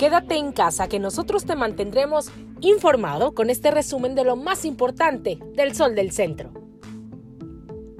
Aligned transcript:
Quédate 0.00 0.36
en 0.36 0.52
casa 0.52 0.88
que 0.88 0.98
nosotros 0.98 1.44
te 1.44 1.56
mantendremos 1.56 2.30
informado 2.62 3.34
con 3.34 3.50
este 3.50 3.70
resumen 3.70 4.14
de 4.14 4.24
lo 4.24 4.34
más 4.34 4.64
importante 4.64 5.38
del 5.54 5.74
Sol 5.74 5.94
del 5.94 6.10
Centro. 6.10 6.52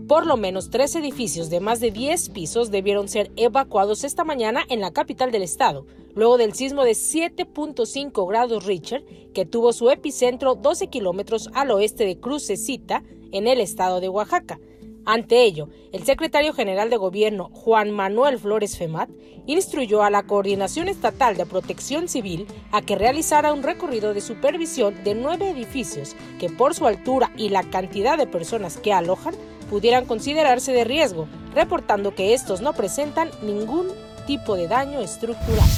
Por 0.09 0.27
lo 0.27 0.39
menos 0.39 0.71
tres 0.71 0.97
edificios 0.97 1.51
de 1.51 1.61
más 1.61 1.79
de 1.79 1.91
10 1.91 2.31
pisos 2.31 2.71
debieron 2.71 3.07
ser 3.07 3.31
evacuados 3.37 4.03
esta 4.03 4.25
mañana 4.25 4.65
en 4.71 4.81
la 4.81 4.93
capital 4.93 5.31
del 5.31 5.43
estado, 5.43 5.87
luego 6.15 6.39
del 6.39 6.55
sismo 6.55 6.85
de 6.85 6.93
7.5 6.93 8.27
grados 8.27 8.65
Richter 8.65 9.05
que 9.35 9.45
tuvo 9.45 9.75
su 9.75 9.91
epicentro 9.91 10.55
12 10.55 10.89
kilómetros 10.89 11.51
al 11.53 11.71
oeste 11.71 12.07
de 12.07 12.19
Crucecita, 12.19 13.05
en 13.31 13.47
el 13.47 13.61
estado 13.61 14.01
de 14.01 14.09
Oaxaca. 14.09 14.59
Ante 15.07 15.45
ello, 15.45 15.69
el 15.93 16.05
secretario 16.05 16.53
general 16.53 16.91
de 16.91 16.97
Gobierno, 16.97 17.51
Juan 17.53 17.91
Manuel 17.91 18.39
Flores 18.39 18.77
Femat, 18.77 19.09
instruyó 19.47 20.03
a 20.03 20.11
la 20.11 20.25
Coordinación 20.25 20.89
Estatal 20.89 21.37
de 21.37 21.47
Protección 21.47 22.07
Civil 22.07 22.47
a 22.71 22.83
que 22.83 22.97
realizara 22.97 23.53
un 23.53 23.63
recorrido 23.63 24.13
de 24.13 24.21
supervisión 24.21 25.03
de 25.03 25.15
nueve 25.15 25.51
edificios 25.51 26.15
que 26.39 26.51
por 26.51 26.75
su 26.75 26.87
altura 26.87 27.33
y 27.37 27.49
la 27.49 27.63
cantidad 27.63 28.19
de 28.19 28.27
personas 28.27 28.77
que 28.77 28.93
alojan 28.93 29.35
pudieran 29.71 30.05
considerarse 30.05 30.73
de 30.73 30.85
riesgo, 30.85 31.27
reportando 31.55 32.15
que 32.15 32.35
estos 32.35 32.61
no 32.61 32.75
presentan 32.75 33.31
ningún 33.43 33.89
tipo 34.27 34.55
de 34.55 34.69
daño 34.69 35.01
estructural. 35.01 35.69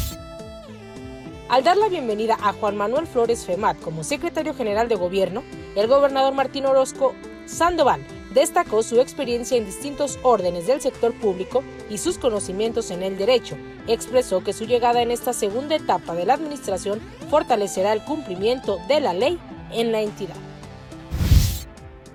Al 1.48 1.62
dar 1.62 1.76
la 1.76 1.88
bienvenida 1.88 2.36
a 2.42 2.54
Juan 2.54 2.76
Manuel 2.76 3.06
Flores 3.06 3.46
Femat 3.46 3.78
como 3.80 4.02
secretario 4.02 4.54
general 4.54 4.88
de 4.88 4.96
Gobierno, 4.96 5.42
el 5.76 5.86
gobernador 5.86 6.34
Martín 6.34 6.66
Orozco 6.66 7.14
Sandoval 7.46 8.00
destacó 8.34 8.82
su 8.82 9.00
experiencia 9.00 9.56
en 9.56 9.66
distintos 9.66 10.18
órdenes 10.22 10.66
del 10.66 10.80
sector 10.80 11.12
público 11.14 11.62
y 11.90 11.98
sus 11.98 12.18
conocimientos 12.18 12.90
en 12.90 13.02
el 13.02 13.16
derecho. 13.16 13.56
Expresó 13.86 14.42
que 14.42 14.52
su 14.52 14.64
llegada 14.64 15.02
en 15.02 15.10
esta 15.10 15.32
segunda 15.32 15.76
etapa 15.76 16.14
de 16.14 16.26
la 16.26 16.34
administración 16.34 17.00
fortalecerá 17.30 17.92
el 17.92 18.02
cumplimiento 18.02 18.78
de 18.88 19.00
la 19.00 19.14
ley 19.14 19.38
en 19.72 19.92
la 19.92 20.00
entidad. 20.00 20.51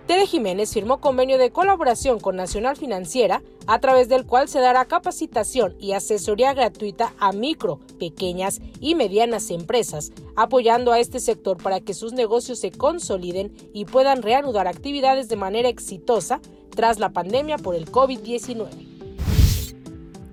Tere 0.08 0.26
Jiménez 0.26 0.74
firmó 0.74 1.02
convenio 1.02 1.38
de 1.38 1.52
colaboración 1.52 2.22
con 2.22 2.38
Nacional 2.38 2.78
Financiera, 2.78 3.44
a 3.66 3.80
través 3.80 4.08
del 4.08 4.26
cual 4.26 4.48
se 4.48 4.62
dará 4.62 4.86
capacitación 4.86 5.76
y 5.82 5.92
asesoría 5.92 6.54
gratuita 6.54 7.14
a 7.20 7.34
micro, 7.34 7.82
pequeñas 8.00 8.62
y 8.80 8.96
medianas 8.96 9.52
empresas, 9.52 10.14
apoyando 10.38 10.94
a 10.94 11.00
este 11.00 11.20
sector 11.20 11.62
para 11.62 11.82
que 11.82 11.94
sus 11.94 12.14
negocios 12.14 12.60
se 12.60 12.72
consoliden 12.72 13.54
y 13.74 13.84
puedan 13.84 14.22
reanudar 14.22 14.66
actividades 14.66 15.28
de 15.28 15.36
manera 15.36 15.68
exitosa 15.68 16.40
tras 16.74 17.00
la 17.00 17.10
pandemia 17.10 17.58
por 17.58 17.76
el 17.76 17.92
COVID-19. 17.92 18.70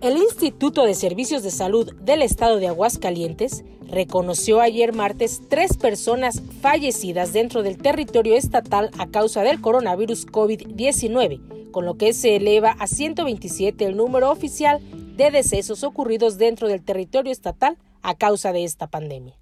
El 0.03 0.19
Instituto 0.19 0.85
de 0.85 0.95
Servicios 0.95 1.43
de 1.43 1.51
Salud 1.51 1.93
del 1.95 2.23
Estado 2.23 2.59
de 2.59 2.69
Aguascalientes 2.69 3.65
reconoció 3.89 4.61
ayer 4.61 4.93
martes 4.93 5.43
tres 5.49 5.77
personas 5.77 6.43
fallecidas 6.61 7.33
dentro 7.33 7.63
del 7.63 7.79
territorio 7.79 8.37
estatal 8.37 8.91
a 8.99 9.07
causa 9.07 9.43
del 9.43 9.61
coronavirus 9.61 10.27
COVID-19, 10.27 11.71
con 11.71 11.85
lo 11.85 11.97
que 11.97 12.13
se 12.13 12.37
eleva 12.37 12.71
a 12.79 12.87
127 12.87 13.85
el 13.85 13.97
número 13.97 14.31
oficial 14.31 14.81
de 15.17 15.31
decesos 15.31 15.85
ocurridos 15.85 16.39
dentro 16.39 16.69
del 16.69 16.85
territorio 16.85 17.33
estatal 17.33 17.79
a 18.03 18.15
causa 18.15 18.53
de 18.53 18.65
esta 18.65 18.89
pandemia. 18.89 19.39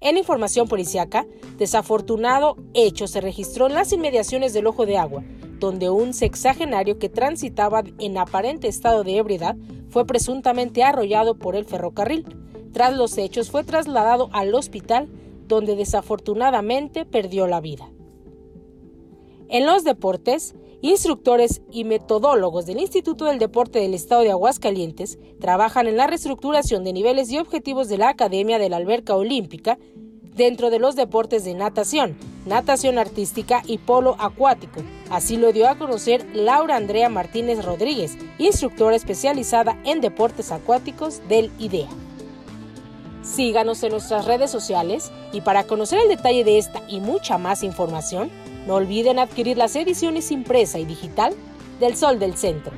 En 0.00 0.18
información 0.18 0.68
policiaca, 0.68 1.26
desafortunado 1.56 2.56
hecho 2.74 3.06
se 3.06 3.20
registró 3.20 3.66
en 3.66 3.74
las 3.74 3.92
inmediaciones 3.92 4.52
del 4.52 4.66
Ojo 4.66 4.84
de 4.84 4.98
Agua, 4.98 5.24
donde 5.58 5.88
un 5.88 6.12
sexagenario 6.12 6.98
que 6.98 7.08
transitaba 7.08 7.82
en 7.98 8.18
aparente 8.18 8.68
estado 8.68 9.04
de 9.04 9.16
ebriedad 9.16 9.56
fue 9.88 10.06
presuntamente 10.06 10.84
arrollado 10.84 11.38
por 11.38 11.56
el 11.56 11.64
ferrocarril. 11.64 12.26
Tras 12.76 12.94
los 12.94 13.16
hechos 13.16 13.50
fue 13.50 13.64
trasladado 13.64 14.28
al 14.34 14.54
hospital 14.54 15.08
donde 15.48 15.76
desafortunadamente 15.76 17.06
perdió 17.06 17.46
la 17.46 17.62
vida. 17.62 17.88
En 19.48 19.64
los 19.64 19.82
deportes, 19.82 20.54
instructores 20.82 21.62
y 21.72 21.84
metodólogos 21.84 22.66
del 22.66 22.78
Instituto 22.80 23.24
del 23.24 23.38
Deporte 23.38 23.78
del 23.78 23.94
Estado 23.94 24.20
de 24.20 24.32
Aguascalientes 24.32 25.18
trabajan 25.40 25.86
en 25.86 25.96
la 25.96 26.06
reestructuración 26.06 26.84
de 26.84 26.92
niveles 26.92 27.30
y 27.30 27.38
objetivos 27.38 27.88
de 27.88 27.96
la 27.96 28.10
Academia 28.10 28.58
de 28.58 28.68
la 28.68 28.76
Alberca 28.76 29.16
Olímpica 29.16 29.78
dentro 30.34 30.68
de 30.68 30.78
los 30.78 30.96
deportes 30.96 31.44
de 31.44 31.54
natación, 31.54 32.14
natación 32.44 32.98
artística 32.98 33.62
y 33.66 33.78
polo 33.78 34.16
acuático. 34.18 34.82
Así 35.08 35.38
lo 35.38 35.54
dio 35.54 35.66
a 35.66 35.78
conocer 35.78 36.26
Laura 36.34 36.76
Andrea 36.76 37.08
Martínez 37.08 37.64
Rodríguez, 37.64 38.18
instructora 38.36 38.96
especializada 38.96 39.80
en 39.86 40.02
deportes 40.02 40.52
acuáticos 40.52 41.26
del 41.26 41.50
IDEA. 41.58 41.88
Síganos 43.26 43.82
en 43.82 43.90
nuestras 43.90 44.24
redes 44.24 44.50
sociales 44.50 45.10
y 45.32 45.40
para 45.40 45.64
conocer 45.64 45.98
el 45.98 46.08
detalle 46.08 46.44
de 46.44 46.58
esta 46.58 46.82
y 46.88 47.00
mucha 47.00 47.38
más 47.38 47.64
información, 47.64 48.30
no 48.66 48.74
olviden 48.74 49.18
adquirir 49.18 49.58
las 49.58 49.74
ediciones 49.74 50.30
impresa 50.30 50.78
y 50.78 50.84
digital 50.84 51.34
del 51.80 51.96
Sol 51.96 52.18
del 52.18 52.36
Centro 52.36 52.72